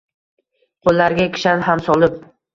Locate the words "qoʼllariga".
0.87-1.29